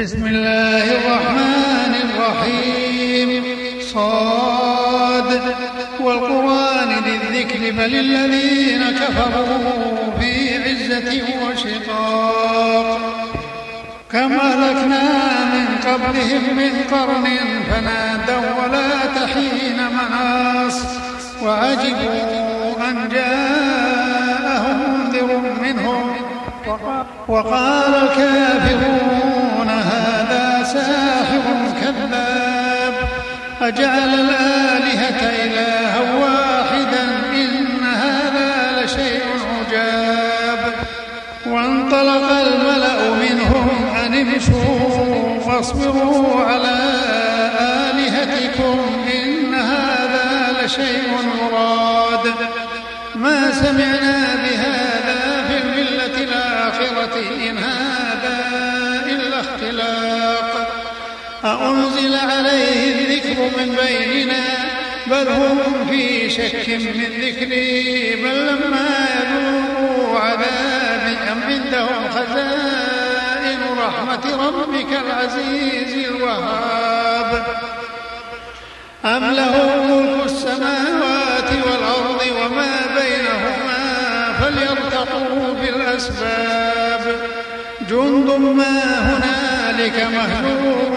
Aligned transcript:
بسم 0.00 0.26
الله 0.26 0.84
الرحمن 0.92 1.94
الرحيم. 2.04 3.44
صاد. 3.80 5.40
والقرآن 6.00 6.88
ذي 7.04 7.14
الذكر 7.16 7.58
بل 7.58 7.94
الذين 7.94 8.82
كفروا 8.90 10.20
في 10.20 10.32
عزة 10.64 11.22
وشقاق. 11.44 13.00
كم 14.12 14.32
أهلكنا 14.32 15.02
من 15.54 15.66
قبلهم 15.86 16.56
من 16.56 16.72
قرن 16.90 17.26
فنادوا 17.70 18.64
ولا 18.64 18.90
تحين 19.16 19.76
مناص. 19.76 20.78
وعجبوا 21.42 22.88
أن 22.90 23.08
جاءهم 23.12 24.78
منذر 24.92 25.40
منهم. 25.62 26.16
وقال 27.28 27.94
الكافرون 27.94 29.35
ساحر 30.72 31.46
كذاب. 31.80 32.94
أجعل 33.60 34.10
الآلهة 34.14 35.20
إلها 35.44 36.00
واحدا 36.22 37.04
إن 37.34 37.84
هذا 37.84 38.50
لشيء 38.84 39.22
عجاب. 39.56 40.60
وانطلق 41.46 42.30
الملأ 42.30 42.98
منهم 43.24 43.68
أن 44.04 44.14
امشوا 44.14 45.40
واصبروا 45.46 46.44
على 46.44 46.78
آلهتكم 47.60 48.78
إن 49.14 49.54
هذا 49.54 50.28
لشيء 50.64 51.08
مراد. 51.40 52.26
ما 53.14 53.52
سمعنا 53.52 54.16
بهذا 54.44 55.20
في 55.48 55.56
الملة 55.62 56.16
الآخرة 56.28 57.14
إن 57.50 57.58
هذا 57.58 58.05
أأنزل 61.46 62.14
عليه 62.14 62.94
الذكر 62.94 63.40
من 63.58 63.76
بيننا 63.86 64.44
بل 65.06 65.28
هم 65.28 65.86
في 65.90 66.30
شك 66.30 66.68
من 66.68 67.04
ذكري 67.20 68.16
بل 68.22 68.46
لما 68.46 68.88
يذوقوا 69.16 70.18
عذابي 70.18 71.16
أم 71.32 71.42
عندهم 71.42 72.10
خزائن 72.10 73.60
رحمة 73.78 74.46
ربك 74.46 74.98
العزيز 75.06 76.06
الوهاب. 76.06 77.46
أم 79.04 79.24
له 79.30 79.84
ملك 79.88 80.24
السماوات 80.26 81.50
والأرض 81.66 82.22
وما 82.42 82.76
بينهما 82.96 83.82
فليرتقوا 84.40 85.54
بالأسباب. 85.54 87.16
جند 87.90 88.30
ما 88.30 88.80
هنالك 89.08 90.06
مهجور 90.14 90.96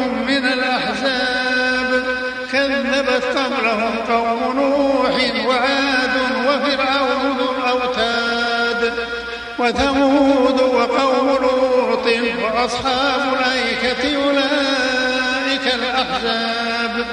وثمود 9.60 10.62
وقوم 10.62 11.28
لوط 11.42 12.08
وأصحاب 12.44 13.22
الأيكة 13.34 14.04
أولئك 14.26 15.66
الأحزاب. 15.76 17.06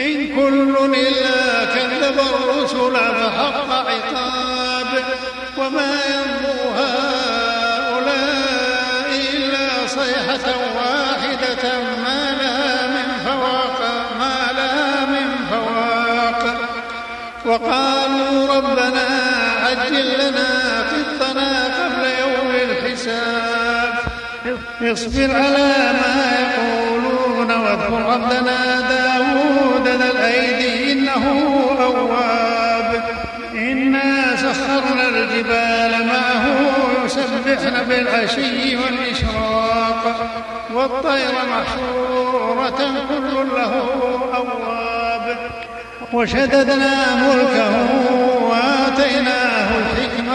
إن 0.00 0.36
كل 0.36 0.94
إلا 0.94 1.64
كذب 1.74 2.18
الرسل 2.18 2.94
فحق 2.96 3.70
عقاب. 3.72 5.04
وما 5.58 5.92
ينظر 6.14 6.60
هؤلاء 6.76 8.40
إلا 9.34 9.66
صيحة 9.86 10.46
واحدة 10.76 11.64
ما 12.04 12.22
لها 12.40 12.86
من 12.86 13.08
فواق 13.26 13.80
ما 14.18 14.38
لها 14.58 15.06
من 15.06 15.28
فواق. 15.50 16.42
وقالوا 17.46 18.38
ربنا 18.56 19.06
عجل 19.64 19.96
لنا 20.18 20.49
اصبر 24.82 25.30
على 25.34 25.92
ما 25.92 26.16
يقولون 26.40 27.50
واذكر 27.50 28.02
ربنا 28.12 28.80
داود 28.80 29.86
ذا 29.88 30.10
الأيدي 30.10 30.92
إنه 30.92 31.24
أواب. 31.80 33.02
إنا 33.54 34.36
سخرنا 34.36 35.08
الجبال 35.08 36.06
معه 36.06 36.44
يسبحن 37.04 37.84
بالعشي 37.88 38.76
والإشراق. 38.76 40.30
والطير 40.74 41.34
محشورة 41.52 42.80
كل 43.08 43.34
له 43.56 43.72
أواب. 44.34 45.36
وشددنا 46.12 46.94
ملكه 47.14 47.74
وآتيناه 48.42 49.68
الحكمة 49.78 50.19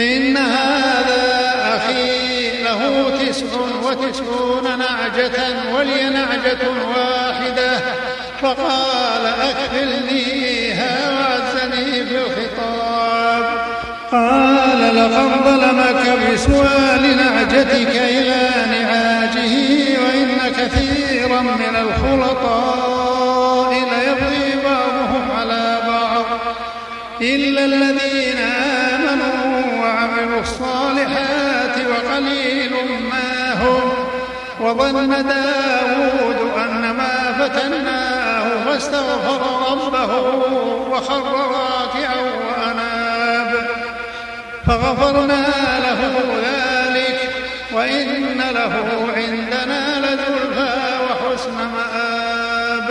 إن 0.00 0.36
هذا 0.36 1.54
أخي 1.76 2.62
له 2.62 3.10
تسع 3.18 3.46
وتسعون 3.84 4.78
نعجة 4.78 5.38
ولي 5.74 6.10
نعجة 6.10 6.68
واحدة. 6.88 7.80
فقال 8.42 9.26
أكفلنيها 9.26 11.10
وعزني 11.10 12.06
في 12.06 12.16
الخطاب 12.16 13.44
قال 14.12 14.96
لقد 14.96 15.30
ظلمك 15.44 16.32
بسؤال 16.32 17.16
نعجتك 17.16 17.94
إلى 17.96 18.50
نعاجه 18.70 19.54
وإن 20.02 20.52
كثيرا 20.52 21.40
من 21.40 21.76
الخلطاء. 21.76 22.89
إلا 27.20 27.64
الذين 27.64 28.38
آمنوا 28.38 29.82
وعملوا 29.82 30.40
الصالحات 30.40 31.76
وقليل 31.90 32.70
ما 33.10 33.52
هم 33.62 33.92
وظن 34.60 35.08
داود 35.08 36.38
أن 36.56 36.90
ما 36.90 37.32
فتناه 37.38 38.64
فاستغفر 38.64 39.40
ربه 39.72 40.12
وخر 40.90 41.24
راكعا 41.32 42.20
وأناب. 42.20 43.52
فغفرنا 44.66 45.44
له 45.78 46.00
ذلك 46.44 47.18
وإن 47.72 48.40
له 48.54 48.74
عندنا 49.16 49.98
لزلفى 49.98 50.74
وحسن 51.04 51.56
مآب. 51.76 52.88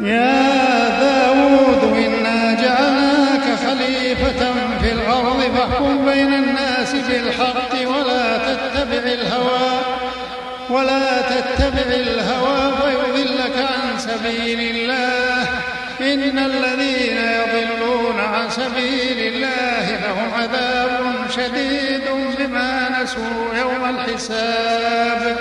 يا 0.00 1.00
داود 1.00 1.17
فاحكم 5.88 6.04
بين 6.04 6.34
الناس 6.34 6.92
بالحق 6.92 7.88
ولا 7.88 8.38
تتبع 8.38 9.12
الهوى 9.12 9.80
ولا 10.70 11.20
تتبع 11.20 11.94
الهوى 11.94 12.72
فيضلك 12.82 13.56
عن 13.56 13.98
سبيل 13.98 14.60
الله. 14.60 15.46
إن 16.00 16.38
الذين 16.38 17.18
يضلون 17.18 18.20
عن 18.20 18.50
سبيل 18.50 19.34
الله 19.34 19.90
لهم 19.90 20.34
عذاب 20.34 21.00
شديد 21.36 22.02
بما 22.38 23.02
نسوا 23.02 23.54
يوم 23.58 23.96
الحساب. 23.98 25.36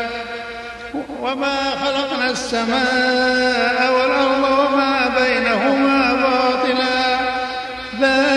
وما 1.21 1.57
خلقنا 1.85 2.29
السماء 2.31 3.93
والأرض 3.93 4.43
وما 4.59 5.09
بينهما 5.19 6.13
باطلا. 6.13 7.17
ذلك 8.01 8.36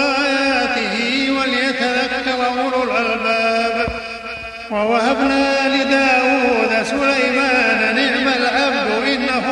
ووهبنا 4.71 5.67
لداود 5.75 6.83
سليمان 6.83 7.95
نعم 7.95 8.27
العبد 8.27 9.07
إنه 9.07 9.45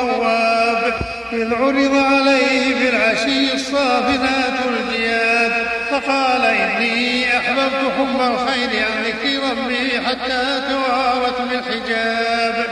أواب. 0.00 0.94
إذ 1.32 1.54
عرض 1.54 1.94
عليه 1.94 2.74
بالعشي 2.74 3.54
الصافنات 3.54 4.58
الجياد 4.68 5.52
فقال 5.90 6.44
إني 6.44 7.38
أحببت 7.38 7.92
حب 7.98 8.20
الخير 8.20 8.70
عن 8.84 9.02
ذكر 9.04 9.32
ربي 9.50 10.00
حتى 10.06 10.62
توارت 10.68 11.38
بالحجاب. 11.50 12.66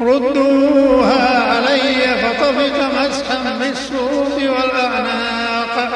ردوها 0.00 1.42
علي 1.52 1.94
فطفق 2.22 2.76
مسحا 3.00 3.58
بالسوق 3.60 4.36
والأعناق. 4.36 5.88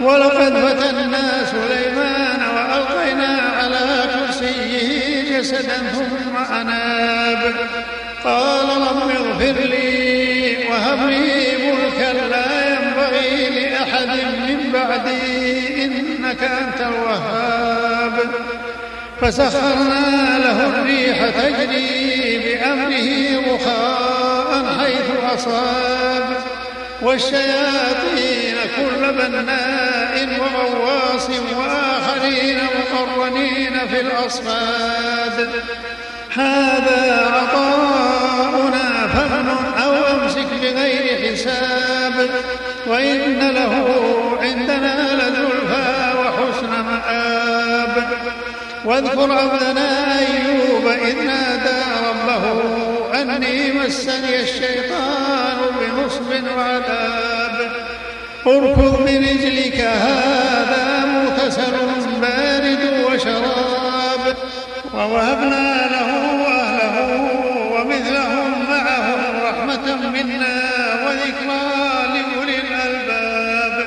ولقد 0.00 0.54
فتنا 0.56 1.44
سليمان 1.44 2.11
جسدا 5.32 5.76
ثم 5.76 6.54
أناب 6.54 7.54
قال 8.24 8.68
رب 8.68 9.10
اغفر 9.10 9.60
لي 9.60 10.56
وهب 10.70 11.08
لي 11.08 11.56
ملكا 11.56 12.12
لا 12.30 12.72
ينبغي 12.72 13.60
لأحد 13.60 14.08
من 14.08 14.72
بعدي 14.72 15.84
إنك 15.84 16.42
أنت 16.42 16.80
الوهاب. 16.80 18.12
فسخرنا 19.20 20.38
له 20.38 20.66
الريح 20.66 21.30
تجري 21.30 22.38
بأمره 22.38 23.54
رخاء 23.54 24.64
حيث 24.80 25.34
أصاب. 25.34 26.24
والشياطين 27.02 28.56
كل 28.76 29.12
بناء 29.12 30.40
وغواص 30.40 31.30
وآخرين 32.22 32.58
مقرنين 32.92 33.88
في 33.88 34.00
الأصفاد 34.00 35.50
هذا 36.34 37.30
عطاؤنا 37.32 39.08
فمن 39.14 39.82
أو 39.84 39.92
أمسك 39.92 40.46
بغير 40.62 41.32
حساب. 41.32 42.30
وإن 42.86 43.50
له 43.50 43.74
عندنا 44.42 45.14
لزلفى 45.14 46.12
وحسن 46.18 46.70
مآب. 46.70 48.08
واذكر 48.84 49.32
عبدنا 49.32 50.18
أيوب 50.18 50.86
إذ 50.86 51.16
نادى 51.22 51.82
ربه 52.08 52.44
أني 53.22 53.72
مسني 53.72 54.40
الشيطان 54.40 55.58
بنصب 55.80 56.30
وعذاب. 56.56 57.72
اركض 58.46 59.04
برجلك 59.04 59.80
هذا 59.80 61.04
مغتسل 61.04 61.91
وشراب 63.22 64.36
ووهبنا 64.94 65.88
له 65.94 66.10
أهله 66.46 66.96
ومثلهم 67.74 68.50
معهم 68.70 69.20
رحمة 69.44 69.96
منا 70.10 70.56
وذكرى 71.04 71.62
لأولي 72.14 72.56
الألباب. 72.58 73.86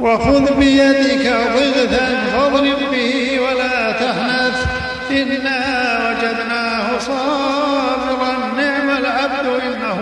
وخذ 0.00 0.54
بيدك 0.54 1.26
ضغثا 1.56 2.06
فاضرب 2.32 2.90
به 2.92 3.40
ولا 3.40 3.92
تحنث 3.92 4.66
إنا 5.10 5.60
وجدناه 6.04 6.98
صابرا 6.98 8.34
نعم 8.56 8.90
العبد 8.90 9.46
إنه 9.46 10.00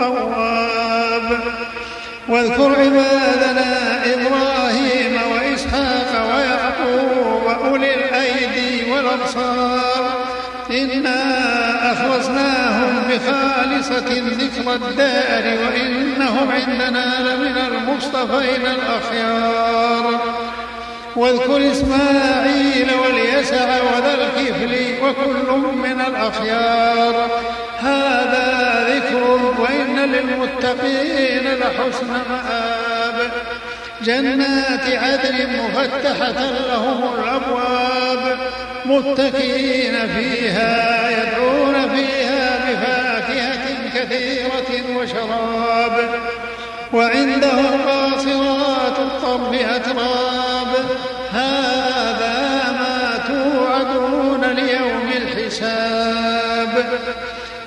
أواب. 0.00 1.38
واذكر 2.28 2.70
عبادنا 2.80 3.87
بخالصة 13.18 14.08
ذكر 14.08 14.74
الدار 14.74 15.58
وإنهم 15.64 16.50
عندنا 16.50 17.20
لمن 17.20 17.58
المصطفين 17.58 18.66
الأخيار. 18.66 20.20
واذكر 21.16 21.72
إسماعيل 21.72 22.88
واليسع 23.02 23.64
وذا 23.64 24.14
الكفل 24.14 24.74
وكل 25.02 25.52
من 25.76 26.00
الأخيار. 26.00 27.28
هذا 27.78 28.86
ذكر 28.88 29.24
وإن 29.58 29.96
للمتقين 29.96 31.44
لحسن 31.60 32.12
مآب. 32.30 33.30
جنات 34.02 34.86
عدن 34.88 35.46
مفتحة 35.58 36.50
لهم 36.68 37.14
الأبواب. 37.14 38.38
متكئين 38.86 40.08
فيها 40.08 41.10
يدعون 41.10 41.88
فيها 41.88 42.27
كثيرة 44.10 44.96
وشراب 44.96 46.08
وعندهم 46.92 47.80
قاصرات 47.88 48.98
الطرف 48.98 49.52
أتراب. 49.54 50.72
هذا 51.32 52.36
ما 52.80 53.18
توعدون 53.28 54.44
ليوم 54.44 55.08
الحساب. 55.16 56.84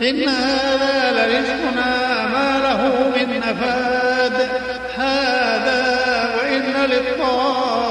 إن 0.02 0.30
هذا 0.30 1.12
لرزقنا 1.12 2.28
ما 2.28 2.60
له 2.64 3.12
من 3.16 3.40
نفاد. 3.40 4.50
هذا 4.98 5.82
وإن 6.38 6.90
للطاغين 6.90 7.91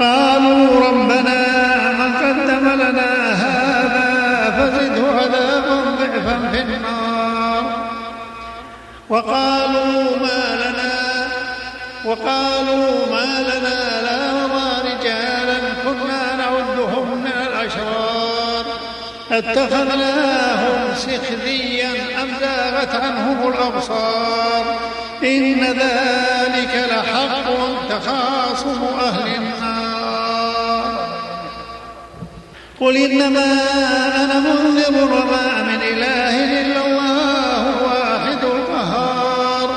قالوا 0.00 0.88
ربنا 0.88 1.38
من 1.92 2.10
قدم 2.14 2.68
لنا 2.82 3.32
هذا 3.32 4.06
فزده 4.56 5.06
عذابا 5.18 5.76
ضعفا 5.98 6.36
في 6.52 6.60
النار. 6.60 7.64
وقالوا 9.08 10.16
ما 10.20 10.42
لنا 10.64 10.94
وقالوا 12.04 12.90
ما 13.10 13.26
لنا 13.50 13.78
لا 14.06 14.18
نرى 14.32 14.68
رجالا 14.90 15.58
كنا 15.84 16.36
نعدهم 16.36 17.06
من 17.24 17.36
الأشرار. 17.46 18.64
أتخذناهم 19.30 20.94
سخريا 20.94 22.22
أم 22.22 22.28
زاغت 22.40 22.94
عنهم 22.94 23.48
الأبصار؟ 23.48 24.64
إن 25.22 25.60
ذلك 25.64 26.88
لحق 26.90 27.46
تخاصم 27.88 28.80
أهل 29.00 29.34
النار. 29.34 29.73
قل 32.84 32.96
إنما 32.96 33.52
أنا 34.24 34.40
منذر 34.40 35.04
وما 35.04 35.62
من 35.62 35.80
إله 35.92 36.60
إلا 36.60 36.86
الله 36.86 37.60
الواحد 37.78 38.44
القهار. 38.44 39.68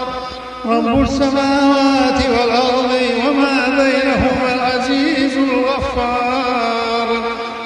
رب 0.66 1.02
السماوات 1.02 2.20
والأرض 2.30 2.92
وما 3.26 3.58
بينهما 3.80 4.54
العزيز 4.56 5.38
الغفار. 5.38 7.08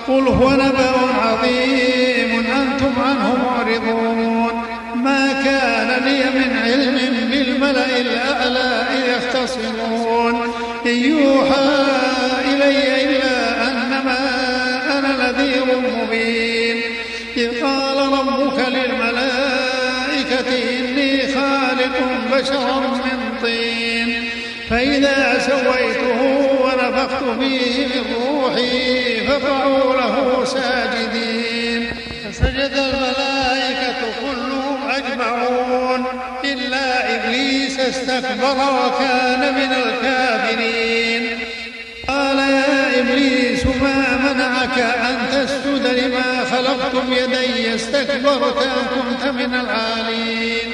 قل 0.07 0.27
هو 0.27 0.51
نبأ 0.51 0.91
عظيم 1.21 2.45
أنتم 2.61 2.93
عنه 3.01 3.37
معرضون. 3.45 4.63
ما 4.95 5.33
كان 5.45 6.03
لي 6.03 6.23
من 6.39 6.57
علم 6.65 6.97
بالملأ 7.31 7.99
الأعلى 8.01 8.85
يختصمون 9.07 10.53
إن 10.85 10.95
يوحى 10.95 11.70
بشرا 22.41 22.79
من 22.79 23.37
طين. 23.43 24.29
فإذا 24.69 25.39
سويته 25.39 26.21
ونفخت 26.61 27.23
فيه 27.39 27.87
من 27.87 28.03
روحي 28.15 29.27
فقعوا 29.27 29.95
له 29.95 30.45
ساجدين. 30.45 31.91
فسجد 32.31 32.73
الملائكة 32.73 34.01
كلهم 34.21 34.89
أجمعون. 34.89 36.05
إلا 36.43 37.15
إبليس 37.15 37.79
استكبر 37.79 38.55
وكان 38.55 39.55
من 39.55 39.71
الكافرين. 39.73 41.39
قال 42.07 42.37
يا 42.37 42.99
إبليس 42.99 43.65
ما 43.65 44.17
منعك 44.33 44.79
أن 44.79 45.17
تسجد 45.31 45.87
لما 45.87 46.45
خلقت 46.51 46.95
بيدي 47.09 47.75
استكبرت 47.75 48.57
أم 48.57 48.87
كنت 48.95 49.31
من 49.31 49.53
العالين. 49.53 50.71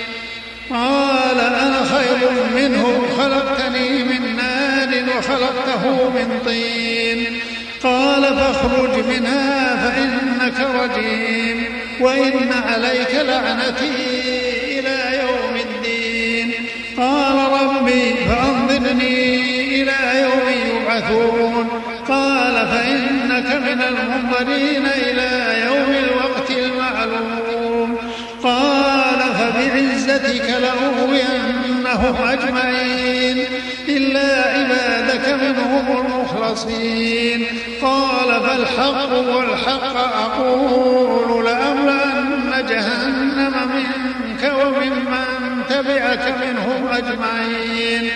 قال 0.69 1.39
أنا 1.39 1.81
خير 1.83 2.29
منه 2.55 3.07
خلقتني 3.17 4.03
من 4.03 4.35
نار 4.35 5.17
وخلقته 5.17 6.09
من 6.09 6.39
طين. 6.45 7.39
قال 7.83 8.23
فاخرج 8.23 9.05
منها 9.05 9.75
فإنك 9.75 10.59
رجيم 10.59 11.65
وإن 12.01 12.51
عليك 12.67 13.15
لعنتي 13.15 13.95
إلى 14.79 15.21
يوم 15.21 15.55
الدين. 15.55 16.51
قال 16.97 17.35
ربي 17.61 18.15
فأنظرني 18.29 19.35
إلى 19.81 20.21
يوم 20.21 20.77
يبعثون. 20.81 21.67
قال 22.07 22.67
فإنك 22.67 23.55
من 23.55 23.81
المنظرين 23.81 24.85
إلى 24.85 25.36
فبعزتك 30.07 30.49
لأغوينهم 30.49 32.15
أجمعين 32.27 33.45
إلا 33.89 34.51
عبادك 34.51 35.29
منهم 35.29 36.05
المخلصين. 36.05 37.45
قال 37.81 38.41
فالحق 38.41 39.13
والحق 39.13 39.97
أقول 39.97 41.45
لأملأن 41.45 42.65
جهنم 42.69 43.53
منك 43.75 44.43
وممن 44.43 45.63
تبعك 45.69 46.35
منهم 46.41 46.87
أجمعين. 46.87 48.09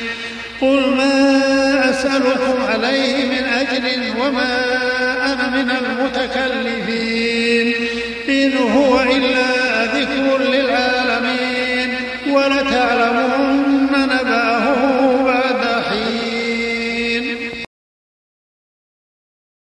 قل 0.62 0.96
ما 0.96 1.90
أسألكم 1.90 2.64
عليه 2.70 3.26
من 3.26 3.44
أجر 3.44 3.84
وما 4.20 4.66
أنا 5.34 5.50
من 5.50 5.72
المتكلفين. 5.72 7.74
إن 8.30 8.58
هو 8.58 9.02
إلا 9.02 9.61